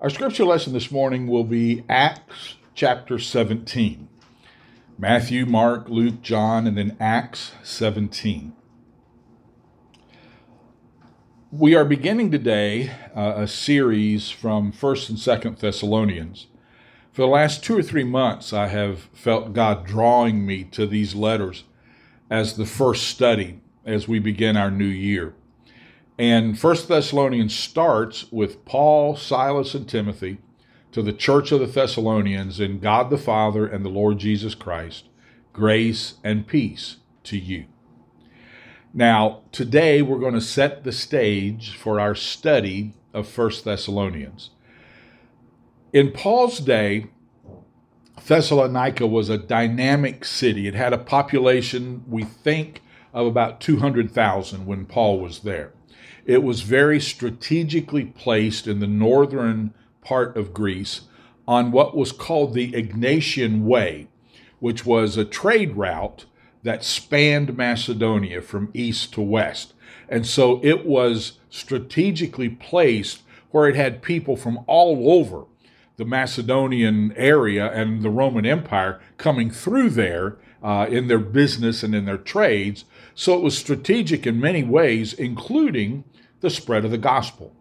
[0.00, 4.08] Our scripture lesson this morning will be Acts chapter 17.
[4.96, 8.54] Matthew, Mark, Luke, John, and then Acts 17.
[11.52, 16.46] We are beginning today uh, a series from 1st and 2nd Thessalonians.
[17.12, 21.14] For the last two or three months, I have felt God drawing me to these
[21.14, 21.64] letters
[22.30, 25.34] as the first study as we begin our new year.
[26.20, 30.36] And First Thessalonians starts with Paul, Silas, and Timothy
[30.92, 35.06] to the church of the Thessalonians in God the Father and the Lord Jesus Christ,
[35.54, 37.64] grace and peace to you.
[38.92, 44.50] Now, today we're going to set the stage for our study of First Thessalonians.
[45.94, 47.06] In Paul's day,
[48.22, 50.68] Thessalonica was a dynamic city.
[50.68, 52.82] It had a population, we think,
[53.14, 55.72] of about 200,000 when Paul was there.
[56.26, 61.02] It was very strategically placed in the northern part of Greece
[61.46, 64.08] on what was called the Egnatian Way,
[64.58, 66.26] which was a trade route
[66.62, 69.74] that spanned Macedonia from east to west.
[70.08, 75.44] And so it was strategically placed where it had people from all over
[75.96, 81.94] the Macedonian area and the Roman Empire coming through there uh, in their business and
[81.94, 82.84] in their trades.
[83.20, 86.04] So it was strategic in many ways, including
[86.40, 87.52] the spread of the gospel.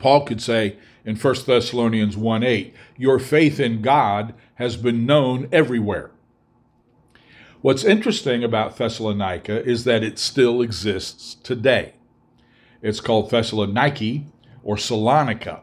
[0.00, 5.48] Paul could say in 1 Thessalonians 1 8, Your faith in God has been known
[5.52, 6.10] everywhere.
[7.60, 11.94] What's interesting about Thessalonica is that it still exists today.
[12.82, 14.24] It's called Thessaloniki
[14.64, 15.60] or Salonika.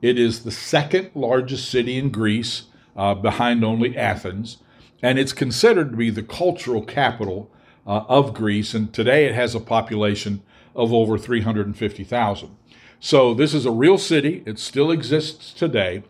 [0.00, 2.62] It is the second largest city in Greece,
[2.96, 4.62] uh, behind only Athens,
[5.02, 7.50] and it's considered to be the cultural capital
[7.86, 8.74] uh, of Greece.
[8.74, 10.42] And today it has a population
[10.74, 12.56] of over 350,000.
[12.98, 14.42] So this is a real city.
[14.46, 16.02] It still exists today.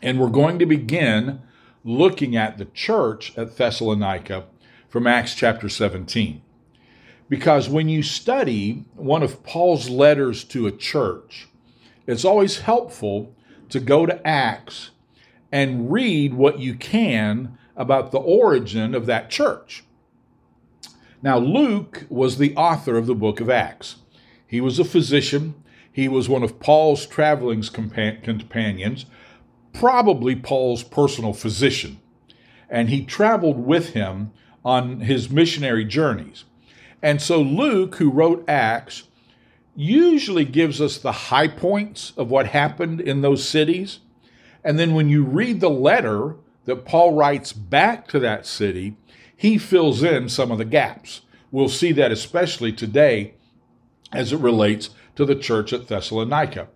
[0.00, 1.40] And we're going to begin
[1.84, 4.44] looking at the church at Thessalonica
[4.88, 6.42] from Acts chapter 17.
[7.28, 11.48] Because when you study one of Paul's letters to a church,
[12.06, 13.34] it's always helpful
[13.70, 14.90] to go to Acts
[15.50, 19.84] and read what you can about the origin of that church.
[21.22, 23.96] Now, Luke was the author of the book of Acts.
[24.46, 25.54] He was a physician,
[25.90, 29.06] he was one of Paul's traveling companions,
[29.72, 32.00] probably Paul's personal physician,
[32.68, 34.32] and he traveled with him
[34.64, 36.44] on his missionary journeys.
[37.02, 39.04] And so, Luke, who wrote Acts,
[39.74, 44.00] usually gives us the high points of what happened in those cities.
[44.64, 48.96] And then when you read the letter that Paul writes back to that city,
[49.42, 51.22] he fills in some of the gaps.
[51.50, 53.34] We'll see that especially today
[54.12, 56.68] as it relates to the church at Thessalonica.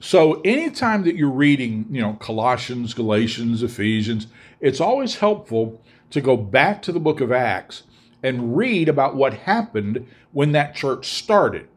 [0.00, 6.34] So anytime that you're reading, you know, Colossians, Galatians, Ephesians, it's always helpful to go
[6.34, 7.82] back to the book of Acts
[8.22, 11.68] and read about what happened when that church started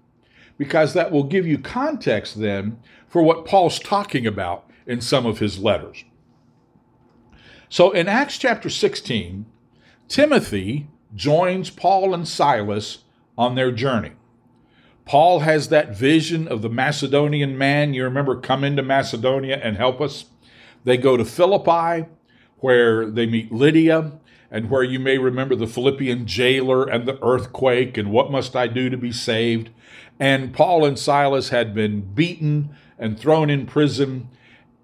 [0.57, 5.39] because that will give you context then for what Paul's talking about in some of
[5.39, 6.05] his letters.
[7.67, 9.47] So in Acts chapter 16,
[10.07, 12.99] Timothy joins Paul and Silas
[13.37, 14.11] on their journey.
[15.05, 17.93] Paul has that vision of the Macedonian man.
[17.93, 20.25] You remember, come into Macedonia and help us.
[20.83, 22.07] They go to Philippi,
[22.57, 24.13] where they meet Lydia,
[24.49, 28.67] and where you may remember the Philippian jailer and the earthquake and what must I
[28.67, 29.69] do to be saved.
[30.19, 34.29] And Paul and Silas had been beaten and thrown in prison,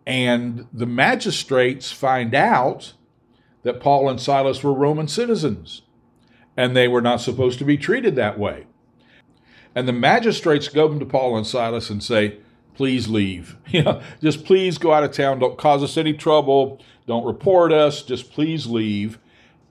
[0.05, 2.93] and the magistrates find out
[3.63, 5.81] that Paul and Silas were Roman citizens,
[6.57, 8.65] and they were not supposed to be treated that way.
[9.73, 12.37] And the magistrates go to Paul and Silas and say,
[12.73, 13.57] please leave.
[14.21, 15.39] Just please go out of town.
[15.39, 16.79] Don't cause us any trouble.
[17.07, 18.03] Don't report us.
[18.03, 19.19] Just please leave.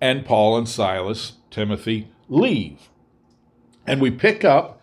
[0.01, 2.89] And Paul and Silas, Timothy, leave.
[3.87, 4.83] And we pick up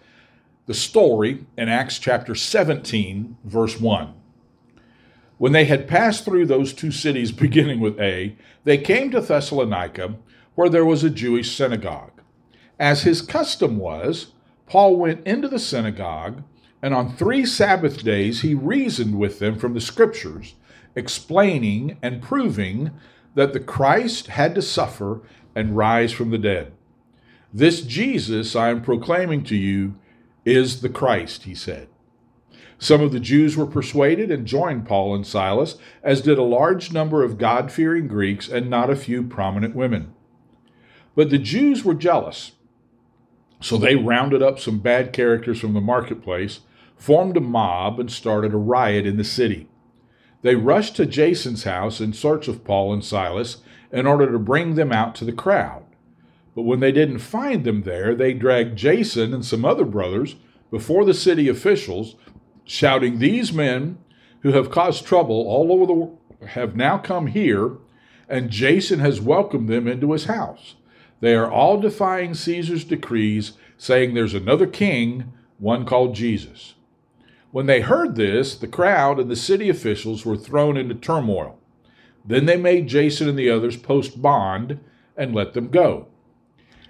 [0.66, 4.14] the story in Acts chapter 17, verse 1.
[5.38, 10.16] When they had passed through those two cities, beginning with A, they came to Thessalonica,
[10.56, 12.22] where there was a Jewish synagogue.
[12.80, 14.34] As his custom was,
[14.68, 16.44] Paul went into the synagogue,
[16.82, 20.56] and on three Sabbath days he reasoned with them from the Scriptures,
[20.96, 22.92] explaining and proving
[23.36, 25.22] that the Christ had to suffer
[25.56, 26.72] and rise from the dead.
[27.54, 29.96] This Jesus I am proclaiming to you
[30.44, 31.88] is the Christ, he said.
[32.80, 36.94] Some of the Jews were persuaded and joined Paul and Silas, as did a large
[36.94, 40.14] number of God fearing Greeks and not a few prominent women.
[41.16, 42.52] But the Jews were jealous,
[43.60, 46.60] so they rounded up some bad characters from the marketplace,
[46.96, 49.68] formed a mob and started a riot in the city.
[50.44, 53.58] They rushed to Jason's house in search of Paul and Silas
[53.92, 55.84] in order to bring them out to the crowd.
[56.56, 60.36] But when they didn't find them there, they dragged Jason and some other brothers
[60.70, 62.16] before the city officials,
[62.68, 63.98] shouting, These men
[64.42, 66.20] who have caused trouble all over the world
[66.50, 67.78] have now come here,
[68.30, 70.76] and Jason has welcomed them into his house.
[71.20, 76.76] They are all defying Caesar's decrees, saying there's another king, one called Jesus.
[77.52, 81.58] When they heard this, the crowd and the city officials were thrown into turmoil.
[82.24, 84.80] Then they made Jason and the others post bond
[85.16, 86.08] and let them go.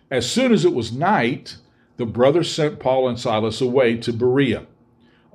[0.09, 1.57] As soon as it was night,
[1.97, 4.65] the brothers sent Paul and Silas away to Berea.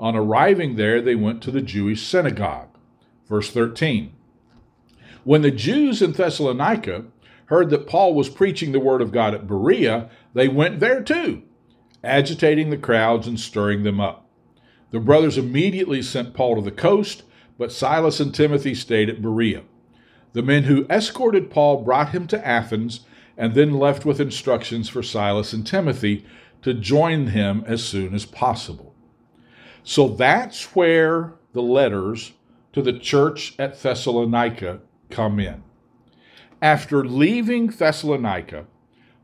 [0.02, 2.76] On arriving there, they went to the Jewish synagogue.
[3.28, 4.12] Verse 13.
[5.22, 7.04] When the Jews in Thessalonica
[7.46, 11.42] heard that Paul was preaching the word of God at Berea, they went there too,
[12.02, 14.28] agitating the crowds and stirring them up.
[14.90, 17.22] The brothers immediately sent Paul to the coast,
[17.56, 19.62] but Silas and Timothy stayed at Berea.
[20.32, 23.06] The men who escorted Paul brought him to Athens
[23.36, 26.26] and then left with instructions for Silas and Timothy
[26.62, 28.91] to join him as soon as possible.
[29.84, 32.32] So that's where the letters
[32.72, 34.80] to the church at Thessalonica
[35.10, 35.62] come in.
[36.60, 38.66] After leaving Thessalonica,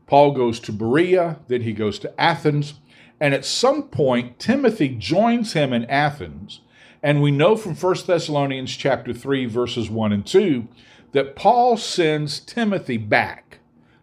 [0.05, 2.75] Paul goes to Berea, then he goes to Athens,
[3.19, 6.61] and at some point Timothy joins him in Athens.
[7.01, 10.67] And we know from 1 Thessalonians chapter 3 verses 1 and 2
[11.13, 13.59] that Paul sends Timothy back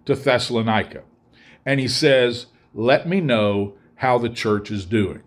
[0.07, 1.03] to Thessalonica.
[1.65, 5.23] And he says, "Let me know how the church is doing."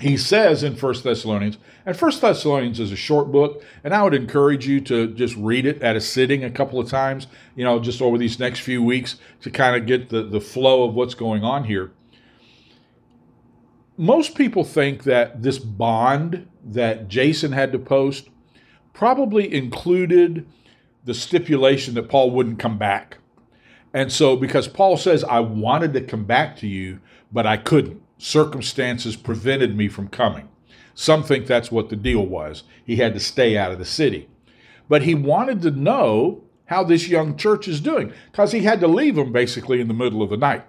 [0.00, 1.56] He says in First Thessalonians,
[1.86, 5.66] and First Thessalonians is a short book, and I would encourage you to just read
[5.66, 8.82] it at a sitting a couple of times, you know, just over these next few
[8.82, 11.92] weeks to kind of get the, the flow of what's going on here.
[13.96, 18.28] Most people think that this bond that Jason had to post
[18.92, 20.46] probably included
[21.04, 23.18] the stipulation that Paul wouldn't come back.
[23.92, 26.98] And so, because Paul says, I wanted to come back to you,
[27.30, 30.48] but I couldn't circumstances prevented me from coming.
[30.94, 32.62] Some think that's what the deal was.
[32.84, 34.28] He had to stay out of the city.
[34.88, 38.88] But he wanted to know how this young church is doing because he had to
[38.88, 40.64] leave them basically in the middle of the night.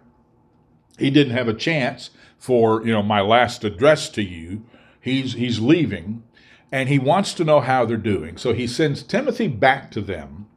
[0.98, 4.66] He didn't have a chance for, you know, my last address to you.
[5.00, 6.24] He's he's leaving
[6.72, 8.38] and he wants to know how they're doing.
[8.38, 10.48] So he sends Timothy back to them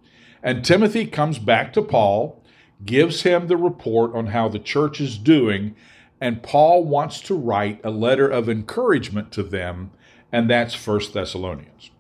[0.43, 2.43] and Timothy comes back to Paul,
[2.85, 5.75] gives him the report on how the church is doing
[6.21, 9.93] and Paul wants to write a letter of encouragement to them,
[10.33, 11.91] and that's First Thessalonians.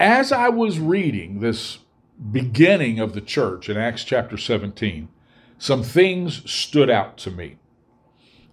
[0.00, 1.78] As I was reading this
[2.30, 5.08] beginning of the church in Acts chapter 17,
[5.58, 7.56] some things stood out to me.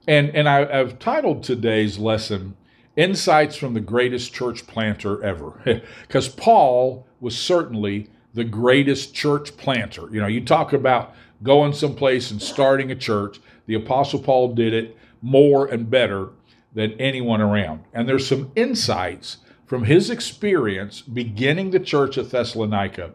[0.07, 2.57] And, and I, have titled today's lesson,
[2.95, 5.61] Insights from the Greatest Church Planter Ever,
[6.07, 10.07] because Paul was certainly the greatest church planter.
[10.11, 13.39] You know, you talk about going someplace and starting a church.
[13.65, 16.29] The Apostle Paul did it more and better
[16.73, 17.83] than anyone around.
[17.93, 23.13] And there's some insights from his experience beginning the church at Thessalonica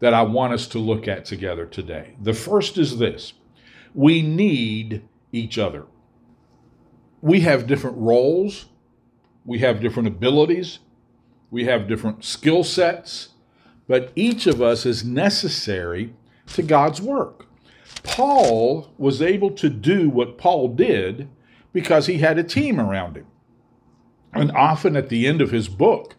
[0.00, 2.16] that I want us to look at together today.
[2.20, 3.32] The first is this
[3.94, 5.86] we need each other.
[7.22, 8.66] We have different roles,
[9.44, 10.80] we have different abilities,
[11.50, 13.30] we have different skill sets,
[13.88, 16.12] but each of us is necessary
[16.48, 17.46] to God's work.
[18.06, 21.28] Paul was able to do what Paul did
[21.72, 23.26] because he had a team around him.
[24.32, 26.14] And often at the end of his book,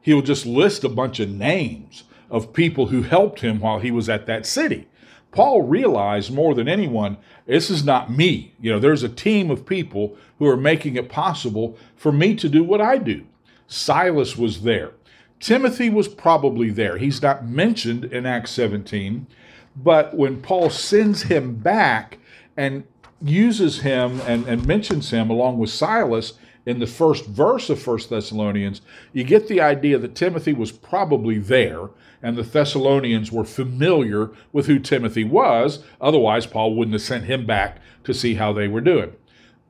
[0.00, 4.08] he'll just list a bunch of names of people who helped him while he was
[4.08, 4.88] at that city.
[5.30, 8.54] Paul realized more than anyone, this is not me.
[8.60, 12.48] You know, there's a team of people who are making it possible for me to
[12.48, 13.24] do what I do.
[13.66, 14.92] Silas was there.
[15.40, 16.98] Timothy was probably there.
[16.98, 19.26] He's not mentioned in Acts 17,
[19.76, 22.18] but when Paul sends him back
[22.56, 22.84] and
[23.20, 26.34] uses him and, and mentions him along with Silas
[26.66, 31.38] in the first verse of First Thessalonians, you get the idea that Timothy was probably
[31.38, 31.88] there
[32.22, 35.82] and the Thessalonians were familiar with who Timothy was.
[36.00, 39.12] Otherwise, Paul wouldn't have sent him back to see how they were doing.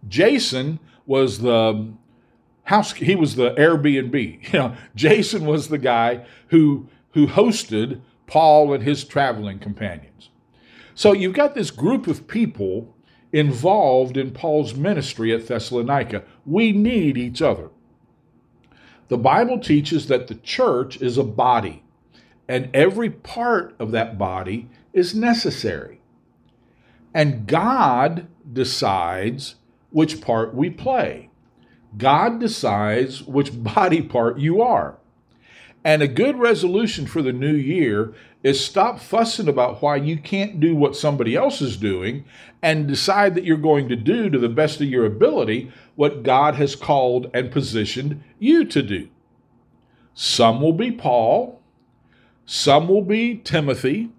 [0.06, 1.92] Jason was the
[2.64, 4.12] house he was the Airbnb.
[4.52, 10.30] You know, Jason was the guy who who hosted Paul and his traveling companions.
[10.94, 12.94] So you've got this group of people
[13.32, 16.22] involved in Paul's ministry at Thessalonica.
[16.44, 17.70] We need each other.
[19.08, 21.82] The Bible teaches that the church is a body,
[22.48, 26.00] and every part of that body is necessary.
[27.14, 29.56] And God decides
[29.90, 31.30] which part we play.
[31.96, 34.98] God decides which body part you are.
[35.84, 40.60] And a good resolution for the new year is stop fussing about why you can't
[40.60, 42.24] do what somebody else is doing
[42.62, 46.54] and decide that you're going to do to the best of your ability what God
[46.56, 49.08] has called and positioned you to do.
[50.14, 51.60] Some will be Paul,
[52.44, 54.10] some will be Timothy,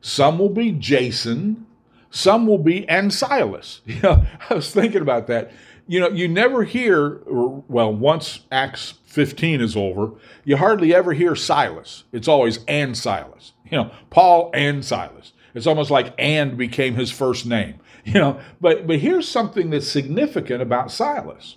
[0.00, 1.66] some will be Jason,
[2.10, 3.82] some will be and Silas.
[3.86, 5.52] You know, I was thinking about that.
[5.86, 10.12] You know, you never hear, well, once Acts 15 is over,
[10.44, 12.04] you hardly ever hear Silas.
[12.12, 13.52] It's always and Silas.
[13.70, 15.32] You know, Paul and Silas.
[15.54, 17.80] It's almost like and became his first name.
[18.06, 21.56] You know, but but here's something that's significant about Silas.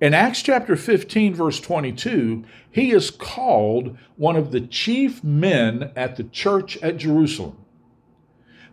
[0.00, 6.16] In Acts chapter 15, verse 22, he is called one of the chief men at
[6.16, 7.61] the church at Jerusalem.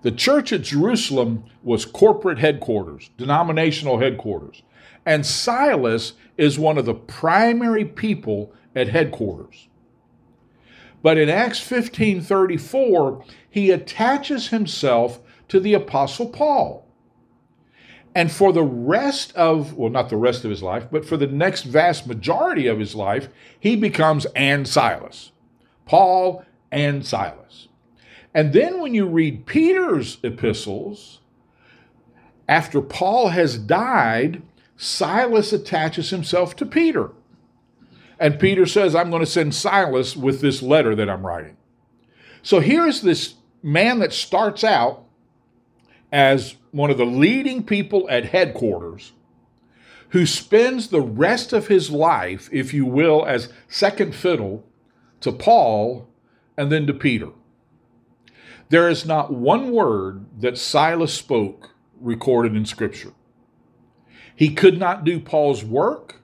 [0.01, 4.63] The church at Jerusalem was corporate headquarters, denominational headquarters.
[5.05, 9.67] And Silas is one of the primary people at headquarters.
[11.01, 16.85] But in Acts 15:34, he attaches himself to the apostle Paul.
[18.15, 21.27] And for the rest of, well, not the rest of his life, but for the
[21.27, 23.29] next vast majority of his life,
[23.59, 25.31] he becomes and Silas.
[25.85, 27.68] Paul and Silas.
[28.33, 31.19] And then when you read Peter's epistles,
[32.47, 34.41] after Paul has died,
[34.77, 37.11] Silas attaches himself to Peter.
[38.19, 41.57] And Peter says, I'm going to send Silas with this letter that I'm writing.
[42.41, 45.05] So here's this man that starts out
[46.11, 49.13] as one of the leading people at headquarters
[50.09, 54.65] who spends the rest of his life, if you will, as second fiddle
[55.21, 56.07] to Paul
[56.57, 57.29] and then to Peter.
[58.69, 63.13] There is not one word that Silas spoke recorded in Scripture.
[64.35, 66.21] He could not do Paul's work,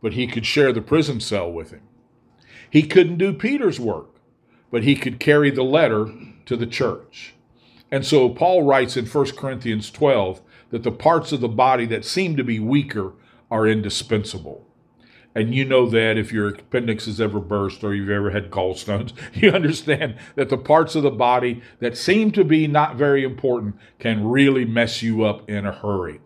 [0.00, 1.82] but he could share the prison cell with him.
[2.70, 4.16] He couldn't do Peter's work,
[4.70, 6.10] but he could carry the letter
[6.46, 7.34] to the church.
[7.90, 12.04] And so Paul writes in 1 Corinthians 12 that the parts of the body that
[12.04, 13.12] seem to be weaker
[13.50, 14.66] are indispensable.
[15.34, 19.12] And you know that if your appendix has ever burst or you've ever had gallstones,
[19.34, 23.76] you understand that the parts of the body that seem to be not very important
[23.98, 26.20] can really mess you up in a hurry.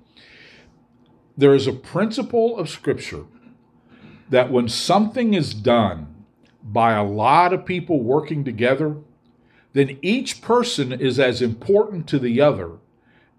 [1.37, 3.25] There is a principle of Scripture
[4.29, 6.15] that when something is done
[6.63, 8.97] by a lot of people working together,
[9.73, 12.73] then each person is as important to the other,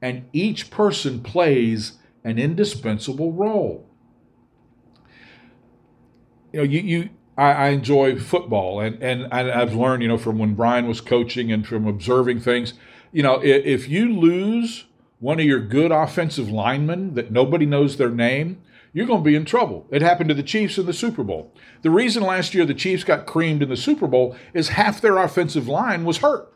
[0.01, 3.88] and each person plays an indispensable role.
[6.51, 10.37] You know, you, you I, I enjoy football, and, and I've learned, you know, from
[10.37, 12.73] when Brian was coaching and from observing things,
[13.11, 14.85] you know, if, if you lose
[15.19, 18.61] one of your good offensive linemen that nobody knows their name,
[18.93, 19.87] you're going to be in trouble.
[19.91, 21.53] It happened to the Chiefs in the Super Bowl.
[21.81, 25.17] The reason last year the Chiefs got creamed in the Super Bowl is half their
[25.17, 26.53] offensive line was hurt.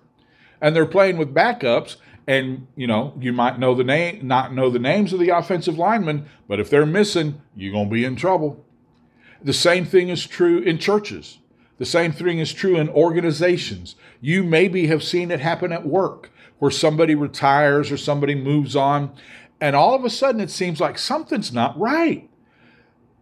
[0.60, 4.70] And they're playing with backups and you know, you might know the name not know
[4.70, 8.16] the names of the offensive linemen, but if they're missing, you're going to be in
[8.16, 8.66] trouble.
[9.44, 11.40] The same thing is true in churches.
[11.78, 13.96] The same thing is true in organizations.
[14.22, 19.14] You maybe have seen it happen at work where somebody retires or somebody moves on
[19.64, 22.30] and all of a sudden it seems like something's not right.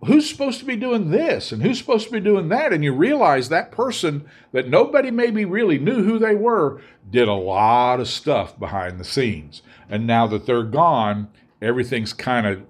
[0.04, 2.74] Who's supposed to be doing this and who's supposed to be doing that?
[2.74, 7.34] And you realize that person that nobody maybe really knew who they were did a
[7.34, 9.62] lot of stuff behind the scenes.
[9.88, 11.30] And now that they're gone,
[11.62, 12.64] everything's kind of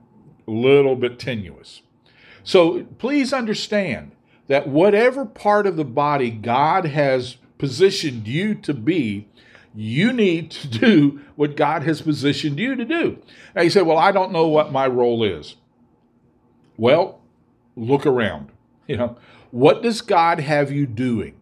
[0.45, 1.81] a little bit tenuous.
[2.43, 4.11] So please understand
[4.47, 9.27] that whatever part of the body God has positioned you to be,
[9.73, 13.19] you need to do what God has positioned you to do.
[13.55, 15.55] Now, you say, Well, I don't know what my role is.
[16.77, 17.21] Well,
[17.75, 18.49] look around.
[18.87, 19.17] You know,
[19.51, 21.35] what does God have you doing?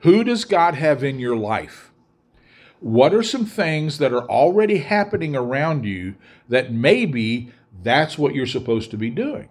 [0.00, 1.92] Who does God have in your life?
[2.80, 6.16] What are some things that are already happening around you
[6.48, 9.48] that maybe that's what you're supposed to be doing?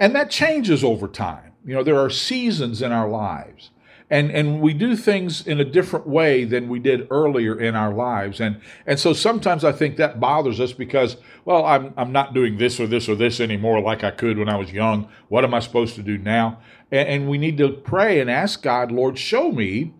[0.00, 1.52] And that changes over time.
[1.64, 3.70] You know, there are seasons in our lives.
[4.10, 7.92] And and we do things in a different way than we did earlier in our
[7.92, 8.40] lives.
[8.40, 12.56] And and so sometimes i think that bothers us because well i'm i'm not doing
[12.56, 15.08] this or this or this anymore like i could when i was young.
[15.28, 16.58] What am i supposed to do now?
[16.90, 19.92] And, and we need to pray and ask god lord show me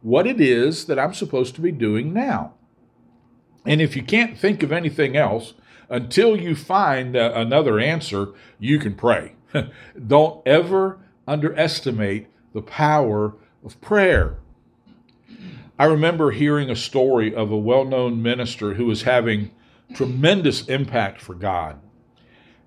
[0.00, 2.54] what it is that i'm supposed to be doing now.
[3.66, 5.52] And if you can't think of anything else
[5.90, 8.28] until you find uh, another answer
[8.58, 9.34] you can pray
[10.06, 14.38] don't ever underestimate the power of prayer.
[15.78, 19.50] I remember hearing a story of a well known minister who was having
[19.94, 21.80] tremendous impact for God.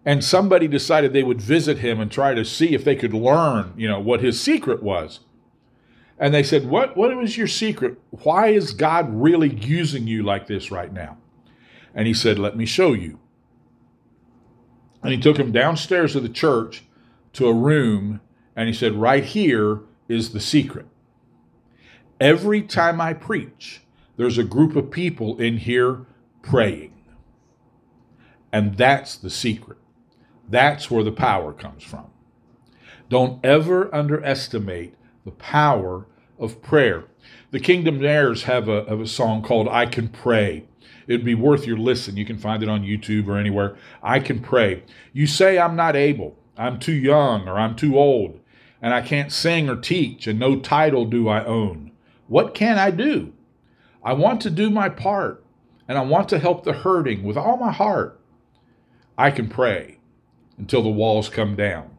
[0.05, 3.73] and somebody decided they would visit him and try to see if they could learn,
[3.77, 5.21] you know, what his secret was.
[6.19, 7.99] And they said, "What what was your secret?
[8.11, 11.17] Why is God really using you like this right now?"
[11.95, 13.19] And he said, "Let me show you."
[15.03, 16.83] And he took him downstairs to the church
[17.33, 18.21] to a room
[18.55, 20.87] and he said, "Right here is the secret.
[22.19, 23.81] Every time I preach,
[24.15, 26.05] there's a group of people in here
[26.41, 26.93] praying.
[28.51, 29.79] And that's the secret.
[30.47, 32.05] That's where the power comes from.
[33.09, 34.93] Don't ever underestimate
[35.25, 36.05] the power
[36.37, 37.05] of prayer.
[37.51, 40.65] The Kingdom Heirs have a, have a song called I Can Pray.
[41.07, 42.17] It'd be worth your listen.
[42.17, 43.75] You can find it on YouTube or anywhere.
[44.01, 44.83] I can pray.
[45.11, 48.39] You say I'm not able, I'm too young, or I'm too old,
[48.81, 51.91] and I can't sing or teach, and no title do I own.
[52.27, 53.33] What can I do?
[54.03, 55.43] I want to do my part,
[55.87, 58.19] and I want to help the hurting with all my heart.
[59.17, 59.99] I can pray
[60.57, 61.97] until the walls come down,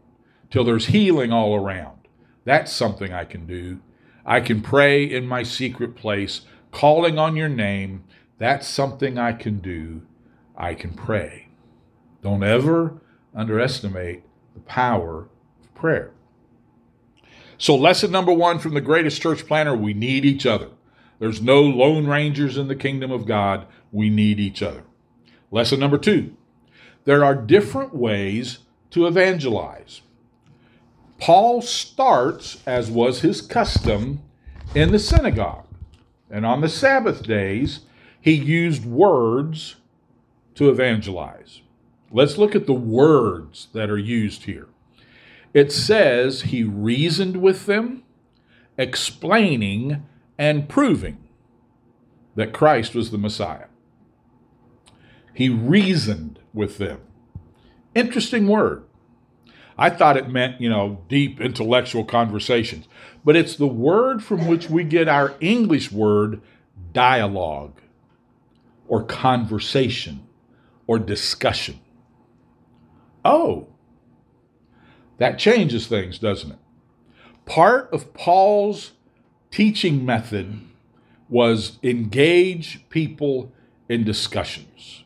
[0.50, 1.99] till there's healing all around.
[2.44, 3.80] That's something I can do.
[4.26, 8.04] I can pray in my secret place, calling on your name.
[8.38, 10.02] That's something I can do.
[10.56, 11.48] I can pray.
[12.22, 13.00] Don't ever
[13.34, 14.22] underestimate
[14.54, 15.28] the power
[15.62, 16.12] of prayer.
[17.58, 20.70] So, lesson number one from the greatest church planner we need each other.
[21.18, 23.66] There's no lone rangers in the kingdom of God.
[23.92, 24.82] We need each other.
[25.50, 26.36] Lesson number two
[27.04, 28.60] there are different ways
[28.90, 30.00] to evangelize.
[31.18, 34.22] Paul starts, as was his custom,
[34.74, 35.66] in the synagogue.
[36.30, 37.80] And on the Sabbath days,
[38.25, 39.76] he used words
[40.54, 41.61] to evangelize.
[42.11, 44.69] Let's look at the words that are used here.
[45.52, 48.02] It says he reasoned with them,
[48.78, 50.07] explaining
[50.38, 51.19] and proving
[52.35, 53.66] that Christ was the Messiah.
[55.35, 57.02] He reasoned with them.
[57.95, 58.84] Interesting word.
[59.76, 62.89] I thought it meant, you know, deep intellectual conversations,
[63.23, 66.41] but it's the word from which we get our English word
[66.95, 67.82] dialogue
[68.88, 70.26] or conversation
[70.86, 71.80] or discussion.
[73.25, 73.68] Oh,
[75.18, 76.58] that changes things, doesn't it?
[77.47, 78.92] Part of Paul's
[79.50, 80.60] teaching method
[81.28, 83.52] was engage people
[83.88, 85.04] in discussions.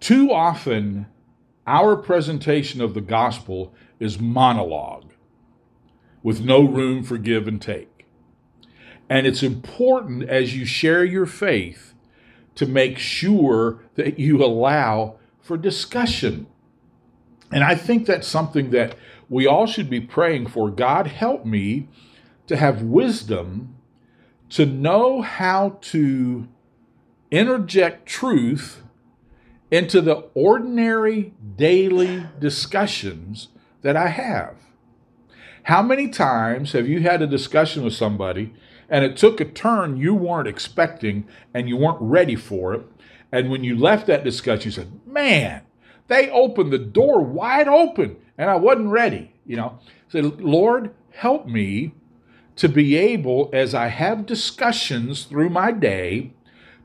[0.00, 1.06] Too often,
[1.66, 5.12] our presentation of the gospel is monologue
[6.22, 8.06] with no room for give and take.
[9.08, 11.87] And it's important as you share your faith
[12.58, 16.44] to make sure that you allow for discussion.
[17.52, 18.96] And I think that's something that
[19.28, 20.68] we all should be praying for.
[20.68, 21.86] God, help me
[22.48, 23.76] to have wisdom
[24.50, 26.48] to know how to
[27.30, 28.82] interject truth
[29.70, 33.50] into the ordinary daily discussions
[33.82, 34.56] that I have.
[35.62, 38.52] How many times have you had a discussion with somebody
[38.88, 42.86] and it took a turn you weren't expecting and you weren't ready for it?
[43.30, 45.62] And when you left that discussion, you said, Man,
[46.08, 49.32] they opened the door wide open and I wasn't ready.
[49.46, 51.92] You know, say, Lord, help me
[52.56, 56.32] to be able, as I have discussions through my day,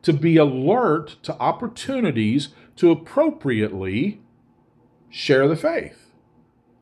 [0.03, 4.21] to be alert to opportunities to appropriately
[5.09, 6.11] share the faith.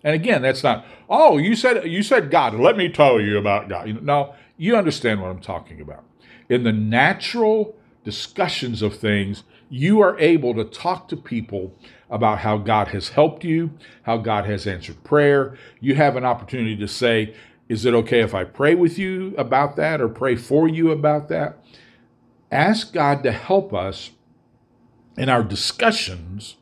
[0.03, 3.69] And again, that's not, oh, you said you said God, let me tell you about
[3.69, 4.01] God.
[4.01, 6.03] No, you understand what I'm talking about.
[6.47, 11.75] In the natural discussions of things, you are able to talk to people
[12.11, 13.71] about how God has helped you,
[14.03, 15.57] how God has answered prayer.
[15.79, 17.33] You have an opportunity to say,
[17.69, 21.27] is it okay if I pray with you about that or pray for you about
[21.29, 21.57] that?
[22.51, 24.11] Ask God to help us
[25.17, 26.57] in our discussions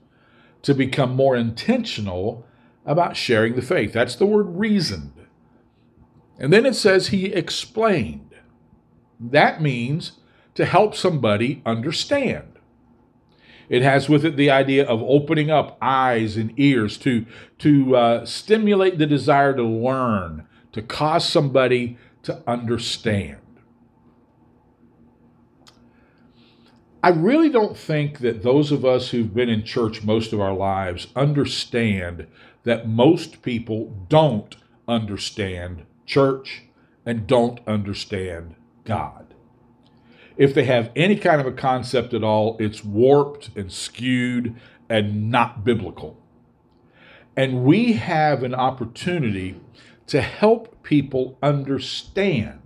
[0.61, 2.47] to become more intentional
[2.85, 3.91] about sharing the faith.
[3.91, 5.11] That's the word reasoned.
[6.39, 8.33] And then it says he explained.
[9.19, 10.13] That means
[10.55, 12.53] to help somebody understand.
[13.67, 17.25] It has with it the idea of opening up eyes and ears to,
[17.59, 23.37] to uh, stimulate the desire to learn, to cause somebody to understand.
[27.03, 30.53] I really don't think that those of us who've been in church most of our
[30.53, 32.27] lives understand
[32.63, 34.55] that most people don't
[34.87, 36.63] understand church
[37.05, 39.33] and don't understand God.
[40.37, 44.55] If they have any kind of a concept at all, it's warped and skewed
[44.89, 46.19] and not biblical.
[47.35, 49.61] And we have an opportunity
[50.07, 52.61] to help people understand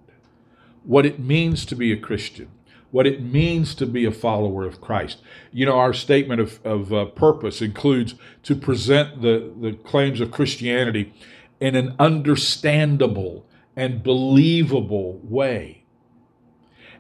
[0.84, 2.50] what it means to be a Christian
[2.94, 5.18] what it means to be a follower of Christ.
[5.52, 10.30] You know, our statement of, of uh, purpose includes to present the, the claims of
[10.30, 11.12] Christianity
[11.63, 15.86] in an understandable and believable way.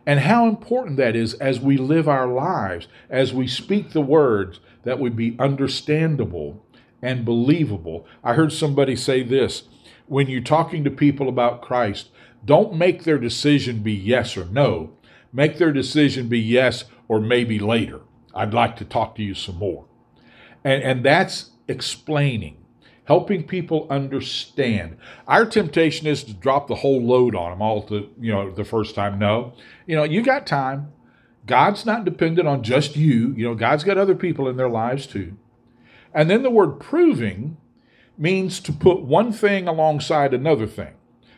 [0.05, 4.61] And how important that is as we live our lives, as we speak the words,
[4.83, 6.65] that would be understandable
[7.01, 8.07] and believable.
[8.23, 9.63] I heard somebody say this
[10.07, 12.07] when you're talking to people about Christ,
[12.45, 14.93] don't make their decision be yes or no.
[15.33, 17.99] Make their decision be yes or maybe later.
[18.33, 19.87] I'd like to talk to you some more.
[20.63, 22.62] And, and that's explaining,
[23.05, 24.97] helping people understand.
[25.27, 28.63] Our temptation is to drop the whole load on them all to, you know, the
[28.63, 29.19] first time.
[29.19, 29.53] No.
[29.85, 30.91] You know, you got time.
[31.45, 33.33] God's not dependent on just you.
[33.35, 35.37] You know, God's got other people in their lives too.
[36.13, 37.57] And then the word proving
[38.17, 40.93] means to put one thing alongside another thing.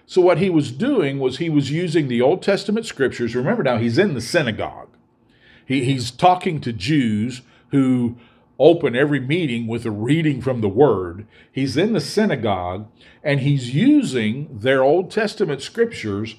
[0.06, 3.36] So what he was doing was he was using the Old Testament scriptures.
[3.36, 4.90] Remember now, he's in the synagogue.
[5.66, 8.18] He, he's talking to Jews who
[8.60, 11.28] open every meeting with a reading from the Word.
[11.52, 12.88] He's in the synagogue
[13.24, 16.36] and he's using their Old Testament scriptures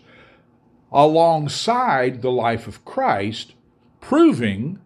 [0.92, 3.54] alongside the life of Christ,
[4.00, 4.78] proving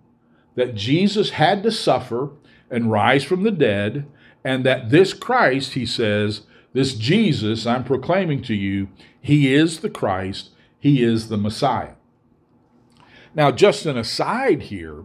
[0.55, 2.31] that Jesus had to suffer
[2.71, 4.07] and rise from the dead,
[4.45, 8.89] and that this Christ, he says, this Jesus I'm proclaiming to you,
[9.21, 11.95] he is the Christ, he is the Messiah.
[13.35, 15.05] Now, just an aside here,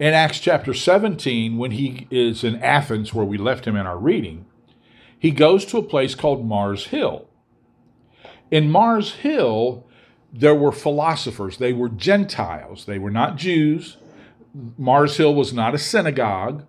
[0.00, 3.98] in Acts chapter 17, when he is in Athens, where we left him in our
[3.98, 4.46] reading,
[5.16, 7.28] he goes to a place called Mars Hill.
[8.50, 9.86] In Mars Hill,
[10.32, 11.58] there were philosophers.
[11.58, 12.86] They were Gentiles.
[12.86, 13.98] They were not Jews.
[14.78, 16.64] Mars Hill was not a synagogue.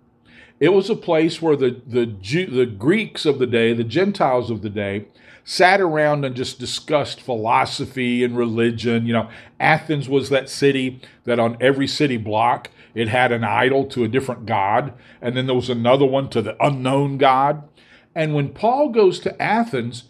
[0.60, 4.50] It was a place where the the Jew, the Greeks of the day, the Gentiles
[4.50, 5.06] of the day,
[5.42, 9.06] sat around and just discussed philosophy and religion.
[9.06, 13.86] You know, Athens was that city that on every city block it had an idol
[13.86, 17.68] to a different god, and then there was another one to the unknown god.
[18.14, 20.04] And when Paul goes to Athens,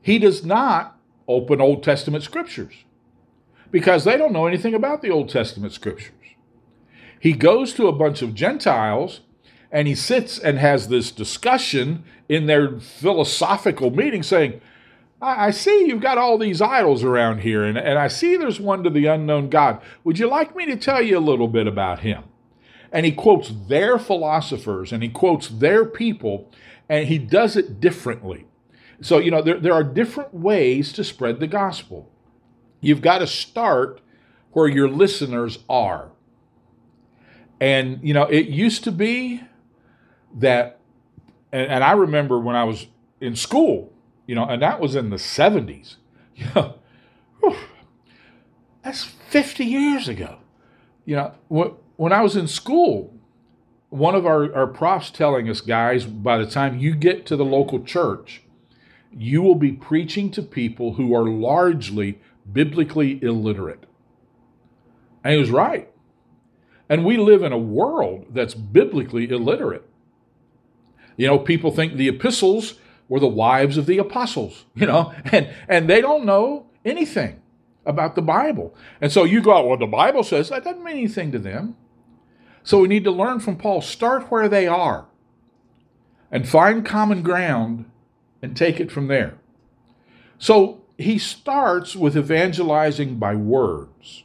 [0.00, 2.84] he does not open Old Testament scriptures
[3.70, 6.12] because they don't know anything about the Old Testament scriptures.
[7.20, 9.20] He goes to a bunch of Gentiles
[9.70, 14.60] and he sits and has this discussion in their philosophical meeting saying,
[15.22, 18.60] I, I see you've got all these idols around here, and, and I see there's
[18.60, 19.80] one to the unknown God.
[20.04, 22.24] Would you like me to tell you a little bit about him?
[22.90, 26.50] And he quotes their philosophers and he quotes their people,
[26.88, 28.46] and he does it differently.
[29.00, 32.10] So, you know, there, there are different ways to spread the gospel.
[32.80, 34.00] You've got to start
[34.52, 36.10] where your listeners are.
[37.60, 39.40] And, you know, it used to be
[40.34, 40.80] that,
[41.52, 42.86] and, and I remember when I was
[43.20, 43.92] in school,
[44.26, 45.96] you know, and that was in the 70s.
[46.34, 46.74] You know,
[47.40, 47.56] whew,
[48.82, 50.38] that's 50 years ago.
[51.04, 53.14] You know, when I was in school,
[53.90, 57.44] one of our, our profs telling us, guys, by the time you get to the
[57.44, 58.42] local church,
[59.12, 62.18] you will be preaching to people who are largely
[62.50, 63.84] biblically illiterate.
[65.22, 65.90] And he was right.
[66.88, 69.88] And we live in a world that's biblically illiterate.
[71.16, 72.74] You know, people think the epistles
[73.12, 77.42] were the wives of the apostles, you know, and, and they don't know anything
[77.84, 78.74] about the Bible.
[79.02, 81.76] And so you go out, well, the Bible says that doesn't mean anything to them.
[82.62, 83.82] So we need to learn from Paul.
[83.82, 85.04] Start where they are
[86.30, 87.84] and find common ground
[88.40, 89.34] and take it from there.
[90.38, 94.22] So he starts with evangelizing by words,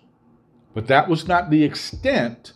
[0.74, 2.54] but that was not the extent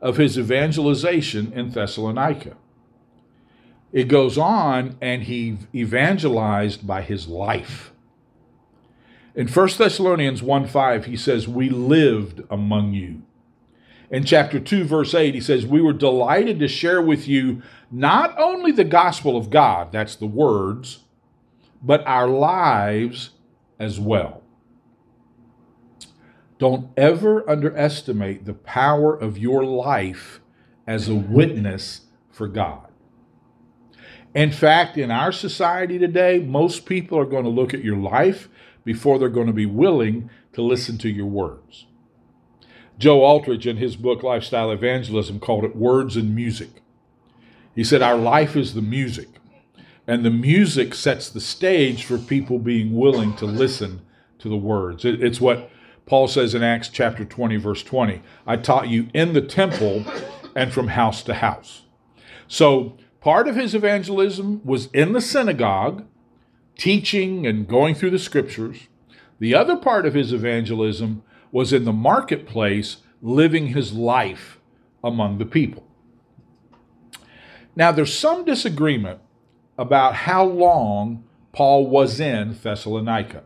[0.00, 2.56] of his evangelization in Thessalonica.
[3.96, 7.92] It goes on, and he evangelized by his life.
[9.34, 13.22] In 1 Thessalonians 1 5, he says, We lived among you.
[14.10, 18.38] In chapter 2, verse 8, he says, We were delighted to share with you not
[18.38, 21.04] only the gospel of God, that's the words,
[21.82, 23.30] but our lives
[23.78, 24.42] as well.
[26.58, 30.42] Don't ever underestimate the power of your life
[30.86, 32.85] as a witness for God.
[34.36, 38.50] In fact, in our society today, most people are going to look at your life
[38.84, 41.86] before they're going to be willing to listen to your words.
[42.98, 46.68] Joe Aldrich, in his book Lifestyle Evangelism, called it Words and Music.
[47.74, 49.28] He said, Our life is the music,
[50.06, 54.02] and the music sets the stage for people being willing to listen
[54.40, 55.06] to the words.
[55.06, 55.70] It's what
[56.04, 60.04] Paul says in Acts chapter 20, verse 20 I taught you in the temple
[60.54, 61.84] and from house to house.
[62.48, 66.04] So, Part of his evangelism was in the synagogue,
[66.78, 68.86] teaching and going through the scriptures.
[69.40, 74.60] The other part of his evangelism was in the marketplace living his life
[75.02, 75.84] among the people.
[77.74, 79.18] Now, there's some disagreement
[79.76, 83.42] about how long Paul was in Thessalonica.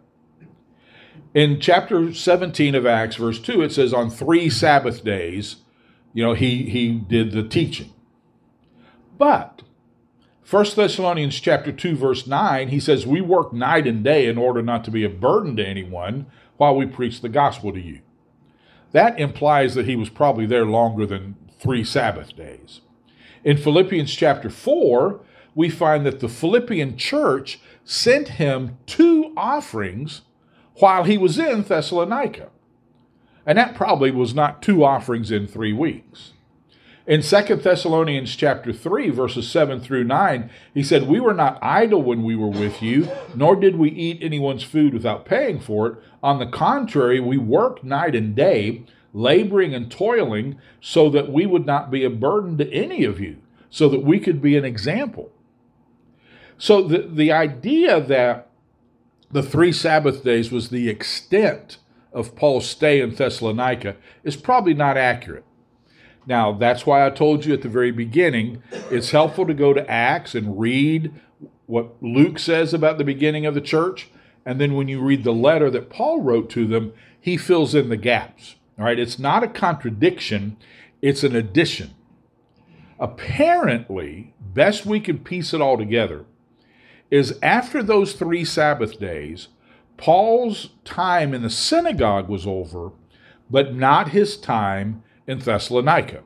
[1.33, 5.57] In chapter 17 of Acts, verse 2, it says, On three Sabbath days,
[6.13, 7.95] you know, he, he did the teaching.
[9.17, 9.63] But
[10.49, 14.63] 1 Thessalonians chapter 2 verse 9 he says we work night and day in order
[14.63, 16.27] not to be a burden to anyone
[16.57, 18.01] while we preach the gospel to you.
[18.93, 22.81] That implies that he was probably there longer than 3 Sabbath days.
[23.45, 25.21] In Philippians chapter 4
[25.55, 30.23] we find that the Philippian church sent him two offerings
[30.77, 32.49] while he was in Thessalonica.
[33.45, 36.33] And that probably was not two offerings in 3 weeks.
[37.07, 42.03] In 2 Thessalonians chapter 3 verses 7 through 9, he said, "We were not idle
[42.03, 45.95] when we were with you, nor did we eat anyone's food without paying for it.
[46.23, 48.83] On the contrary, we worked night and day,
[49.15, 53.39] laboring and toiling, so that we would not be a burden to any of you,
[53.71, 55.31] so that we could be an example."
[56.59, 58.49] So the, the idea that
[59.33, 61.79] the three Sabbath days was the extent
[62.13, 65.45] of Paul's stay in Thessalonica is probably not accurate.
[66.31, 69.91] Now, that's why I told you at the very beginning, it's helpful to go to
[69.91, 71.13] Acts and read
[71.67, 74.11] what Luke says about the beginning of the church.
[74.47, 77.89] And then when you read the letter that Paul wrote to them, he fills in
[77.89, 78.55] the gaps.
[78.79, 80.57] All right, it's not a contradiction,
[81.03, 81.95] it's an addition.
[83.01, 86.27] Apparently, best we can piece it all together,
[87.11, 89.49] is after those three Sabbath days,
[89.97, 92.93] Paul's time in the synagogue was over,
[93.51, 96.23] but not his time in Thessalonica.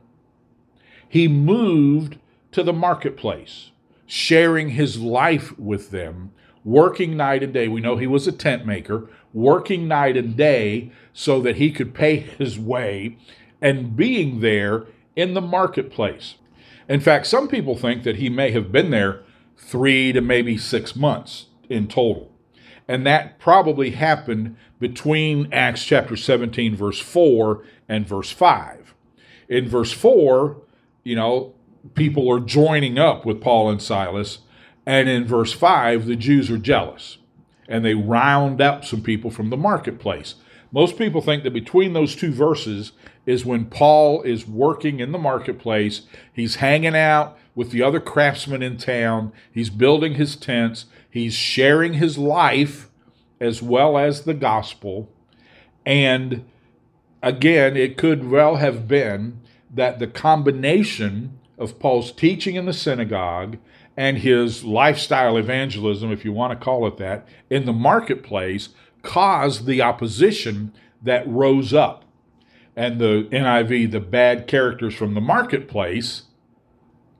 [1.07, 2.17] He moved
[2.51, 3.71] to the marketplace,
[4.05, 6.31] sharing his life with them,
[6.63, 7.67] working night and day.
[7.67, 11.93] We know he was a tent maker, working night and day so that he could
[11.93, 13.17] pay his way
[13.61, 16.35] and being there in the marketplace.
[16.87, 19.23] In fact, some people think that he may have been there
[19.57, 22.31] three to maybe six months in total.
[22.87, 28.84] And that probably happened between Acts chapter 17, verse 4 and verse 5.
[29.47, 30.57] In verse 4,
[31.03, 31.53] you know,
[31.93, 34.39] people are joining up with Paul and Silas.
[34.85, 37.17] And in verse 5, the Jews are jealous
[37.67, 40.35] and they round up some people from the marketplace.
[40.71, 42.91] Most people think that between those two verses
[43.25, 46.01] is when Paul is working in the marketplace.
[46.33, 49.31] He's hanging out with the other craftsmen in town.
[49.51, 50.85] He's building his tents.
[51.09, 52.89] He's sharing his life
[53.39, 55.09] as well as the gospel.
[55.85, 56.45] And
[57.25, 59.41] again, it could well have been
[59.73, 63.57] that the combination of Paul's teaching in the synagogue
[63.97, 68.69] and his lifestyle evangelism, if you want to call it that, in the marketplace
[69.01, 72.05] caused the opposition that rose up.
[72.75, 76.23] And the NIV, the bad characters from the marketplace,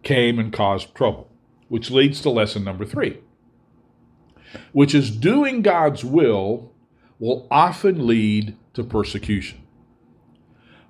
[0.03, 1.31] came and caused trouble,
[1.67, 3.21] which leads to lesson number three,
[4.71, 6.71] which is doing God's will
[7.17, 9.64] will often lead to persecution.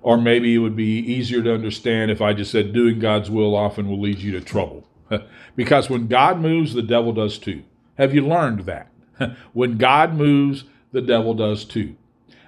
[0.06, 3.56] Or maybe it would be easier to understand if I just said doing God's will
[3.56, 4.86] often will lead you to trouble.
[5.56, 7.64] because when God moves, the devil does too.
[7.98, 8.86] Have you learned that?
[9.52, 11.96] when God moves, the devil does too.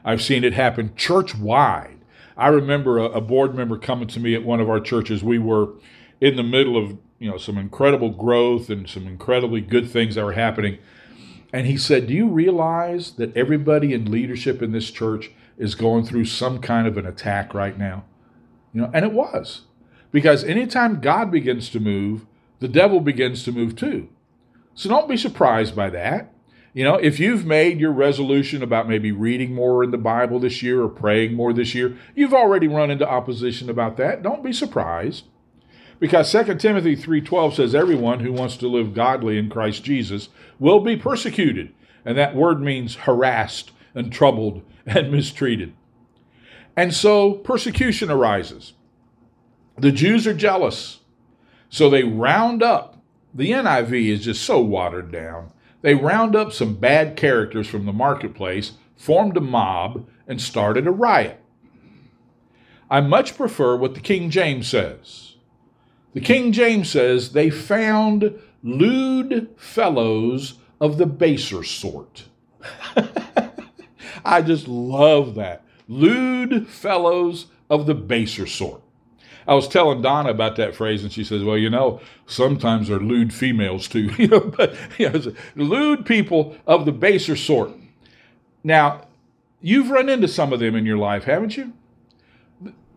[0.04, 1.98] I've seen it happen church wide.
[2.36, 5.24] I remember a, a, board member coming to me at one of our churches.
[5.24, 5.70] We were
[6.20, 10.24] in the middle of you know some incredible growth and some incredibly good things that
[10.24, 10.78] were happening.
[11.52, 16.04] And he said, Do you realize that everybody in leadership in this church is going
[16.04, 18.04] through some kind of an attack right now.
[18.72, 19.62] You know, and it was.
[20.10, 22.24] Because anytime God begins to move,
[22.60, 24.08] the devil begins to move too.
[24.74, 26.32] So don't be surprised by that.
[26.72, 30.62] You know, if you've made your resolution about maybe reading more in the Bible this
[30.62, 34.22] year or praying more this year, you've already run into opposition about that.
[34.22, 35.24] Don't be surprised.
[35.98, 40.28] Because 2 Timothy 3:12 says everyone who wants to live godly in Christ Jesus
[40.60, 41.70] will be persecuted.
[42.04, 45.74] And that word means harassed and troubled and mistreated.
[46.76, 48.74] And so persecution arises.
[49.76, 51.00] The Jews are jealous.
[51.68, 53.02] So they round up.
[53.34, 55.52] The NIV is just so watered down.
[55.82, 60.90] They round up some bad characters from the marketplace, formed a mob, and started a
[60.90, 61.40] riot.
[62.90, 65.34] I much prefer what the King James says.
[66.14, 72.24] The King James says they found lewd fellows of the baser sort.
[74.28, 75.64] I just love that.
[75.88, 78.82] Lewd fellows of the baser sort.
[79.46, 82.98] I was telling Donna about that phrase, and she says, "Well, you know, sometimes they're
[82.98, 87.70] lewd females too, you know, but you know, lewd people of the baser sort."
[88.62, 89.06] Now,
[89.62, 91.72] you've run into some of them in your life, haven't you?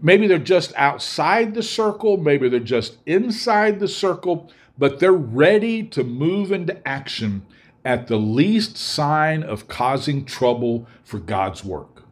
[0.01, 5.83] Maybe they're just outside the circle, maybe they're just inside the circle, but they're ready
[5.83, 7.45] to move into action
[7.83, 12.03] at the least sign of causing trouble for God's work.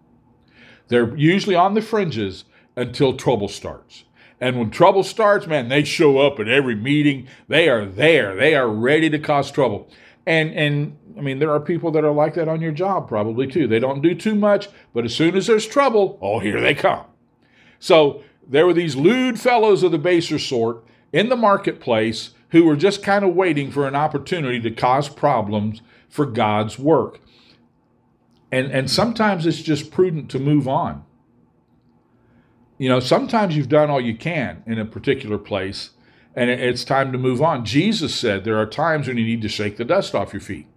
[0.87, 4.05] They're usually on the fringes until trouble starts.
[4.41, 7.27] And when trouble starts, man, they show up at every meeting.
[7.47, 8.35] They are there.
[8.35, 9.89] They are ready to cause trouble.
[10.25, 13.47] And and I mean, there are people that are like that on your job probably
[13.47, 13.67] too.
[13.67, 17.05] They don't do too much, but as soon as there's trouble, oh, here they come.
[17.79, 22.75] So there were these lewd fellows of the baser sort in the marketplace who were
[22.75, 27.21] just kind of waiting for an opportunity to cause problems for God's work.
[28.51, 31.03] And and sometimes it's just prudent to move on.
[32.77, 35.91] You know, sometimes you've done all you can in a particular place
[36.35, 37.65] and it's time to move on.
[37.65, 40.67] Jesus said there are times when you need to shake the dust off your feet.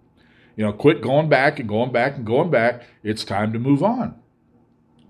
[0.55, 2.83] You know, quit going back and going back and going back.
[3.01, 4.19] It's time to move on.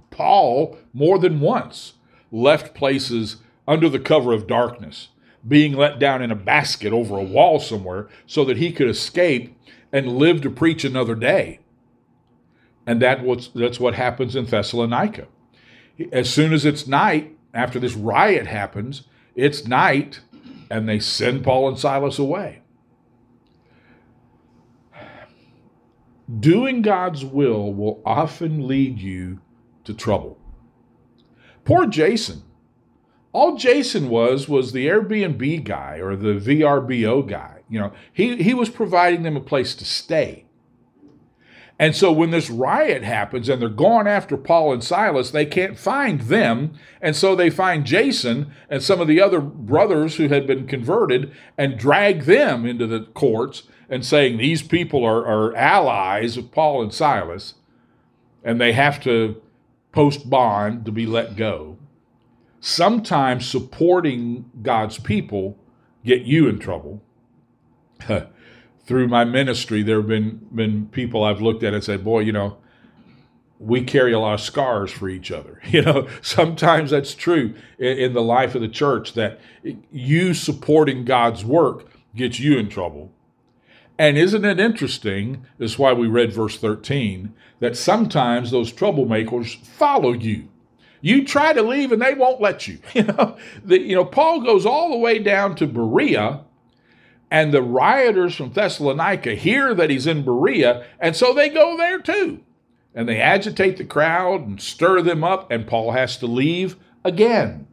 [0.10, 1.93] Paul, more than once,
[2.32, 5.10] left places under the cover of darkness,
[5.47, 9.58] being let down in a basket over a wall somewhere so that he could escape
[9.91, 11.60] and live to preach another day.
[12.86, 15.27] And that was, that's what happens in Thessalonica.
[16.12, 19.03] As soon as it's night, after this riot happens,
[19.36, 20.21] it's night,
[20.69, 22.62] and they send Paul and Silas away.
[26.39, 29.39] Doing God's will will often lead you
[29.84, 30.38] to trouble.
[31.65, 32.43] Poor Jason.
[33.34, 37.62] All Jason was was the Airbnb guy or the VRBO guy.
[37.69, 40.46] You know, he, he was providing them a place to stay.
[41.80, 45.78] And so when this riot happens and they're going after Paul and Silas, they can't
[45.78, 46.76] find them.
[47.02, 51.32] And so they find Jason and some of the other brothers who had been converted
[51.58, 56.84] and drag them into the courts and saying these people are, are allies of Paul
[56.84, 57.56] and Silas
[58.43, 59.41] and they have to
[59.91, 61.78] post bond to be let go.
[62.65, 65.60] Sometimes supporting God's people
[66.06, 67.04] get you in trouble.
[68.86, 72.32] through my ministry, there have been been people I've looked at and said, "Boy, you
[72.32, 72.56] know,
[73.60, 77.97] we carry a lot of scars for each other." You know, sometimes that's true in,
[77.97, 79.41] in the life of the church that
[79.91, 83.12] you supporting God's work gets you in trouble.
[83.99, 85.45] And isn't it interesting?
[85.58, 90.47] That's why we read verse 13 that sometimes those troublemakers follow you.
[91.06, 92.80] You try to leave and they won't let you.
[92.94, 96.46] You know, the, you know Paul goes all the way down to Berea
[97.30, 102.00] and the rioters from Thessalonica hear that he's in Berea, and so they go there
[102.00, 102.42] too.
[102.96, 107.68] And they agitate the crowd and stir them up, and Paul has to leave again.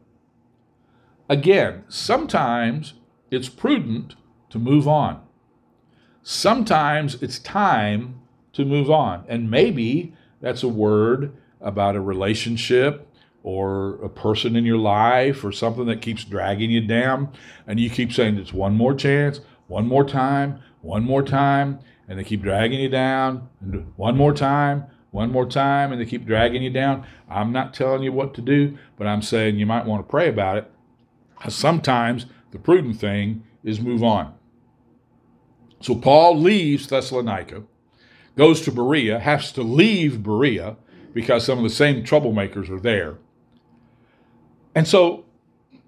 [1.29, 2.95] Again, sometimes
[3.29, 4.15] it's prudent
[4.49, 5.21] to move on.
[6.21, 8.19] Sometimes it's time
[8.53, 9.23] to move on.
[9.29, 13.07] And maybe that's a word about a relationship
[13.43, 17.31] or a person in your life or something that keeps dragging you down.
[17.65, 22.19] And you keep saying, it's one more chance, one more time, one more time, and
[22.19, 26.25] they keep dragging you down, and one more time, one more time, and they keep
[26.25, 27.05] dragging you down.
[27.29, 30.29] I'm not telling you what to do, but I'm saying you might want to pray
[30.29, 30.71] about it.
[31.49, 34.33] Sometimes the prudent thing is move on.
[35.81, 37.63] So Paul leaves Thessalonica,
[38.37, 40.77] goes to Berea, has to leave Berea
[41.13, 43.17] because some of the same troublemakers are there.
[44.73, 45.25] And so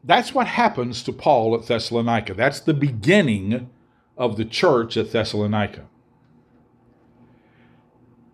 [0.03, 2.33] that's what happens to Paul at Thessalonica.
[2.33, 3.69] That's the beginning
[4.17, 5.85] of the church at Thessalonica.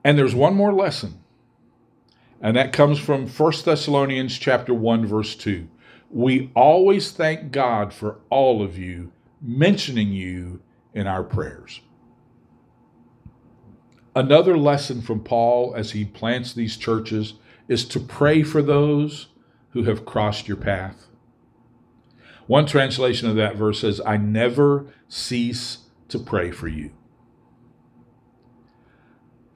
[0.03, 1.19] And there's one more lesson.
[2.41, 5.67] And that comes from 1 Thessalonians chapter 1 verse 2.
[6.09, 10.61] We always thank God for all of you, mentioning you
[10.93, 11.81] in our prayers.
[14.15, 17.35] Another lesson from Paul as he plants these churches
[17.67, 19.27] is to pray for those
[19.71, 21.07] who have crossed your path.
[22.47, 26.91] One translation of that verse says, I never cease to pray for you.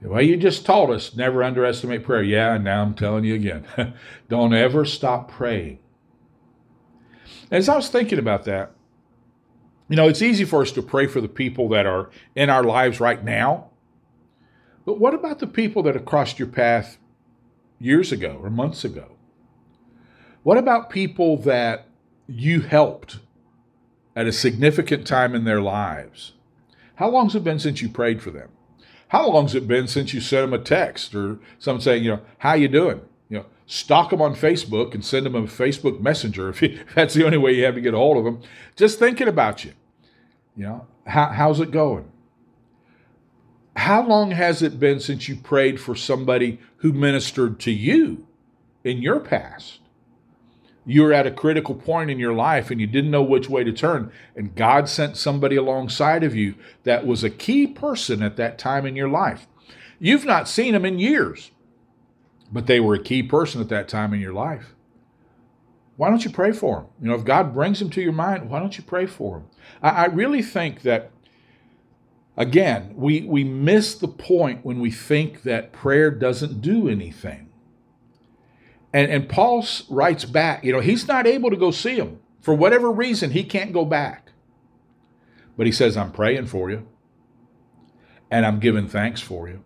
[0.02, 2.24] Well, you just taught us never underestimate prayer.
[2.24, 3.66] Yeah, and now I'm telling you again.
[4.30, 5.80] Don't ever stop praying.
[7.50, 8.74] As I was thinking about that,
[9.88, 12.64] you know, it's easy for us to pray for the people that are in our
[12.64, 13.70] lives right now.
[14.86, 16.98] But what about the people that have crossed your path
[17.80, 19.13] years ago or months ago?
[20.44, 21.88] What about people that
[22.28, 23.20] you helped
[24.16, 26.34] at a significant time in their lives.
[26.96, 28.50] How long's it been since you prayed for them?
[29.10, 32.22] How long's it been since you sent them a text or something saying, you know,
[32.40, 33.02] how you doing?
[33.30, 37.14] You know, stalk them on Facebook and send them a Facebook Messenger if, if that's
[37.14, 38.42] the only way you have to get a hold of them.
[38.76, 39.74] Just thinking about you.
[40.56, 42.12] You know, how, how's it going?
[43.76, 48.28] How long has it been since you prayed for somebody who ministered to you
[48.84, 49.80] in your past?
[50.86, 53.64] You were at a critical point in your life and you didn't know which way
[53.64, 58.36] to turn, and God sent somebody alongside of you that was a key person at
[58.38, 59.48] that time in your life.
[60.00, 61.52] You've not seen them in years,
[62.52, 64.74] but they were a key person at that time in your life.
[65.96, 66.88] Why don't you pray for them?
[67.02, 69.48] You know, if God brings them to your mind, why don't you pray for them?
[69.82, 71.12] I, I really think that
[72.36, 77.50] Again, we, we miss the point when we think that prayer doesn't do anything.
[78.94, 82.20] And, and Paul writes back, you know, he's not able to go see him.
[82.42, 84.32] For whatever reason, he can't go back.
[85.58, 86.88] But he says, I'm praying for you,
[88.30, 89.64] and I'm giving thanks for you.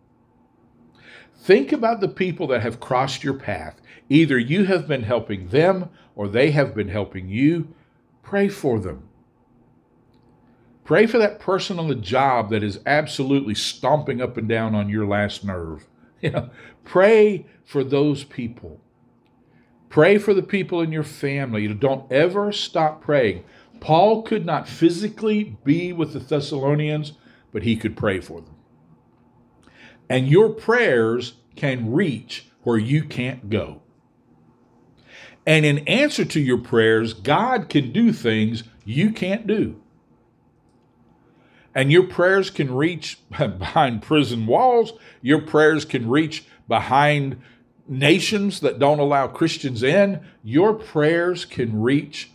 [1.35, 3.79] Think about the people that have crossed your path.
[4.09, 7.73] Either you have been helping them or they have been helping you.
[8.21, 9.07] Pray for them.
[10.83, 14.89] Pray for that person on the job that is absolutely stomping up and down on
[14.89, 15.87] your last nerve.
[16.19, 16.49] You know,
[16.83, 18.81] pray for those people.
[19.89, 21.63] Pray for the people in your family.
[21.63, 23.43] You don't ever stop praying.
[23.79, 27.13] Paul could not physically be with the Thessalonians,
[27.51, 28.55] but he could pray for them.
[30.09, 33.81] And your prayers can reach where you can't go.
[35.45, 39.81] And in answer to your prayers, God can do things you can't do.
[41.73, 44.93] And your prayers can reach behind prison walls.
[45.21, 47.41] Your prayers can reach behind
[47.87, 50.21] nations that don't allow Christians in.
[50.43, 52.31] Your prayers can reach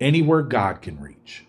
[0.00, 1.44] anywhere God can reach.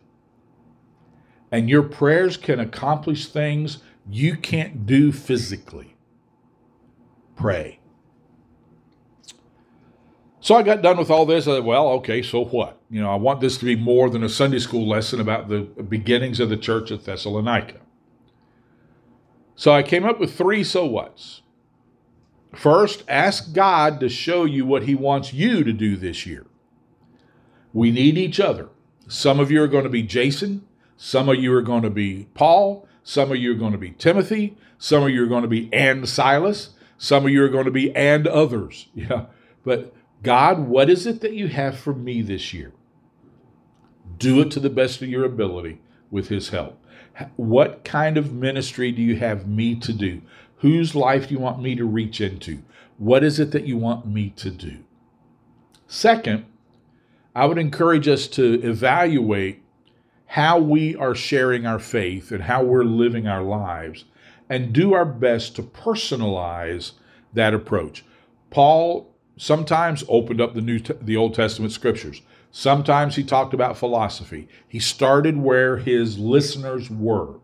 [1.52, 3.80] And your prayers can accomplish things
[4.10, 5.96] you can't do physically.
[7.36, 7.80] Pray.
[10.42, 11.48] So I got done with all this.
[11.48, 12.82] I said, well, okay, so what?
[12.90, 15.62] You know, I want this to be more than a Sunday school lesson about the
[15.62, 17.80] beginnings of the church at Thessalonica.
[19.56, 21.42] So I came up with three so whats.
[22.56, 26.46] First, ask God to show you what He wants you to do this year.
[27.74, 28.70] We need each other.
[29.08, 32.28] Some of you are going to be Jason, some of you are going to be
[32.34, 35.48] Paul, some of you are going to be Timothy, some of you are going to
[35.48, 38.88] be and Silas, some of you are going to be and others.
[38.96, 39.26] Yeah.
[39.64, 39.94] But
[40.24, 42.72] God, what is it that you have for me this year?
[44.18, 45.80] Do it to the best of your ability
[46.12, 46.82] with His help.
[47.36, 50.22] What kind of ministry do you have me to do?
[50.60, 52.64] Whose life do you want me to reach into?
[52.98, 54.78] What is it that you want me to do?
[55.88, 56.46] Second,
[57.36, 59.64] I would encourage us to evaluate
[60.26, 64.06] how we are sharing our faith and how we're living our lives
[64.50, 66.92] and do our best to personalize
[67.34, 68.04] that approach.
[68.50, 72.22] Paul sometimes opened up the new the Old Testament scriptures.
[72.52, 74.48] Sometimes he talked about philosophy.
[74.68, 77.40] He started where his listeners were.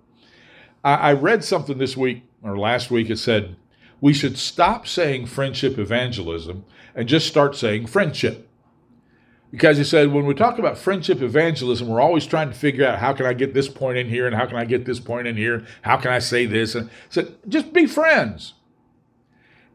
[0.83, 3.09] I, I read something this week or last week.
[3.09, 3.55] It said
[3.99, 8.47] we should stop saying friendship evangelism and just start saying friendship.
[9.51, 12.99] Because he said when we talk about friendship evangelism, we're always trying to figure out
[12.99, 15.27] how can I get this point in here and how can I get this point
[15.27, 15.65] in here?
[15.81, 16.75] How can I say this?
[16.75, 18.53] And said, just be friends.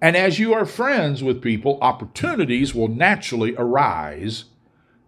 [0.02, 4.46] And as you are friends with people, opportunities will naturally arise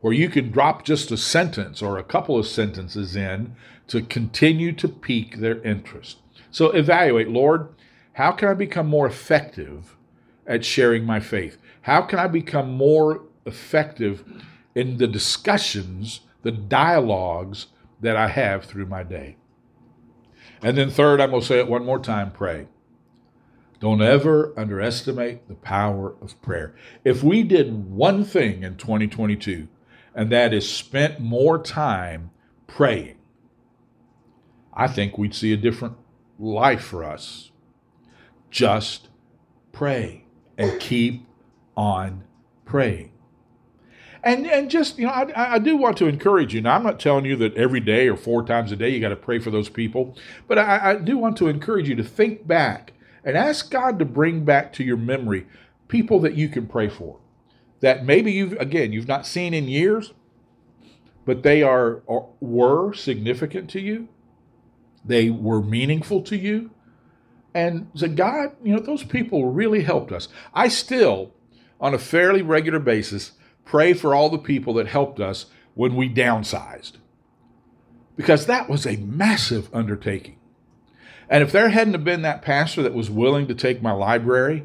[0.00, 3.54] where you can drop just a sentence or a couple of sentences in
[3.86, 6.18] to continue to pique their interest.
[6.52, 7.68] So evaluate, Lord,
[8.12, 9.96] how can I become more effective
[10.46, 11.56] at sharing my faith?
[11.82, 14.22] How can I become more effective
[14.74, 17.68] in the discussions, the dialogues
[18.00, 19.36] that I have through my day?
[20.62, 22.68] And then, third, I'm going to say it one more time pray.
[23.80, 26.74] Don't ever underestimate the power of prayer.
[27.02, 29.66] If we did one thing in 2022,
[30.14, 32.30] and that is spent more time
[32.66, 33.16] praying,
[34.74, 35.96] I think we'd see a different
[36.42, 37.50] life for us.
[38.50, 39.08] Just
[39.72, 40.24] pray
[40.58, 41.26] and keep
[41.76, 42.24] on
[42.64, 43.12] praying.
[44.24, 46.60] And, and just, you know, I, I do want to encourage you.
[46.60, 49.08] Now, I'm not telling you that every day or four times a day you got
[49.08, 50.16] to pray for those people,
[50.46, 52.92] but I, I do want to encourage you to think back
[53.24, 55.46] and ask God to bring back to your memory
[55.88, 57.18] people that you can pray for
[57.80, 60.14] that maybe you've again you've not seen in years
[61.26, 64.08] but they are or were significant to you
[65.04, 66.70] they were meaningful to you.
[67.54, 70.28] And say god you know those people really helped us.
[70.54, 71.32] I still
[71.80, 73.32] on a fairly regular basis
[73.64, 76.92] pray for all the people that helped us when we downsized.
[78.16, 80.38] Because that was a massive undertaking.
[81.28, 84.64] And if there hadn't have been that pastor that was willing to take my library,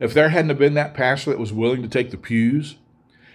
[0.00, 2.76] if there hadn't have been that pastor that was willing to take the pews,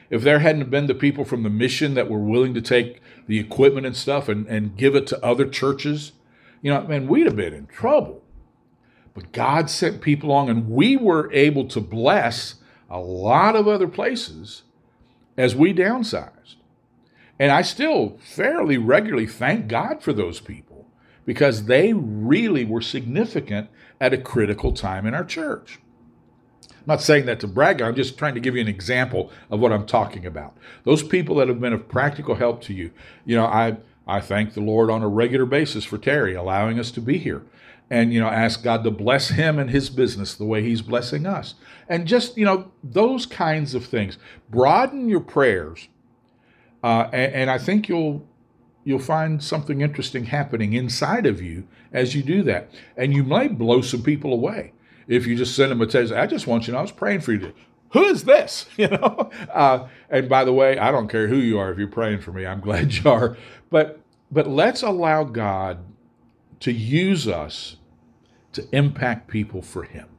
[0.09, 3.01] if there hadn't have been the people from the mission that were willing to take
[3.27, 6.13] the equipment and stuff and, and give it to other churches,
[6.63, 8.23] you know, man, we'd have been in trouble.
[9.13, 12.55] But God sent people along, and we were able to bless
[12.89, 14.63] a lot of other places
[15.37, 16.55] as we downsized.
[17.37, 20.87] And I still fairly regularly thank God for those people
[21.25, 25.79] because they really were significant at a critical time in our church.
[26.69, 29.59] I'm not saying that to brag, I'm just trying to give you an example of
[29.59, 30.55] what I'm talking about.
[30.83, 32.91] Those people that have been of practical help to you,
[33.25, 33.77] you know, I
[34.07, 37.43] I thank the Lord on a regular basis for Terry allowing us to be here.
[37.89, 41.25] And, you know, ask God to bless him and his business the way he's blessing
[41.25, 41.55] us.
[41.87, 44.17] And just, you know, those kinds of things.
[44.49, 45.89] Broaden your prayers.
[46.83, 48.27] Uh, and, and I think you'll
[48.83, 52.69] you'll find something interesting happening inside of you as you do that.
[52.97, 54.73] And you might blow some people away
[55.07, 56.11] if you just send them a text.
[56.11, 57.53] I just want you to know I was praying for you.
[57.93, 58.65] Who is this?
[58.77, 59.29] You know.
[59.53, 61.71] Uh, and by the way, I don't care who you are.
[61.71, 63.37] If you're praying for me, I'm glad you are.
[63.73, 64.01] But
[64.31, 65.79] but let's allow God
[66.59, 67.77] to use us
[68.51, 70.09] to impact people for Him.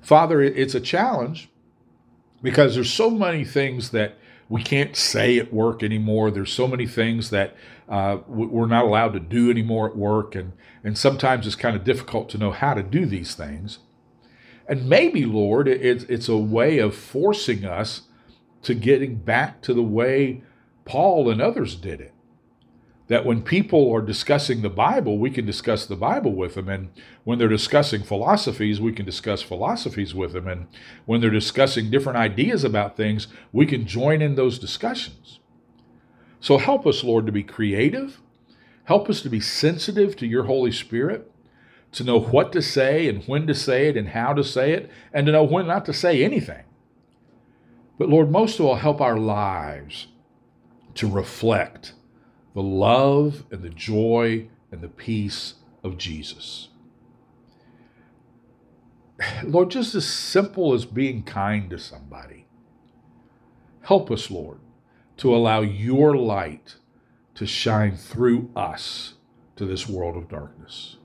[0.00, 1.48] Father, it's a challenge
[2.42, 6.32] because there's so many things that we can't say at work anymore.
[6.32, 7.54] There's so many things that
[7.88, 11.84] uh, we're not allowed to do anymore at work, and and sometimes it's kind of
[11.84, 13.78] difficult to know how to do these things.
[14.66, 18.08] And maybe, Lord, it's it's a way of forcing us
[18.62, 20.42] to getting back to the way
[20.84, 22.12] Paul and others did it
[23.10, 26.68] that when people are discussing the Bible, we can discuss the Bible with them.
[26.68, 26.90] And
[27.24, 30.46] when they're discussing philosophies, we can discuss philosophies with them.
[30.46, 30.68] And
[31.06, 35.40] when they're discussing different ideas about things, we can join in those discussions.
[36.38, 38.20] So help us, Lord, to be creative.
[38.84, 41.32] Help us to be sensitive to your Holy Spirit,
[41.90, 44.88] to know what to say and when to say it and how to say it,
[45.12, 46.62] and to know when not to say anything.
[47.98, 50.06] But Lord, most of all, help our lives
[50.94, 51.94] to reflect
[52.54, 56.68] the love and the joy and the peace of Jesus.
[59.44, 62.46] Lord, just as simple as being kind to somebody.
[63.82, 64.58] Help us, Lord,
[65.18, 66.76] to allow your light
[67.34, 69.14] to shine through us
[69.56, 70.96] to this world of darkness.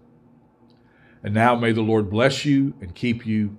[1.24, 3.58] And now may the Lord bless you and keep you.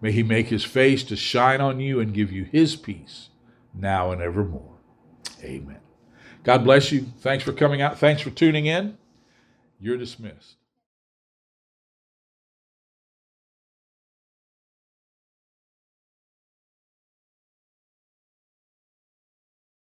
[0.00, 3.30] May he make his face to shine on you and give you his peace
[3.74, 4.78] now and evermore.
[5.42, 5.81] Amen.
[6.44, 7.06] God bless you.
[7.20, 7.98] Thanks for coming out.
[7.98, 8.98] Thanks for tuning in.
[9.80, 10.56] You're dismissed.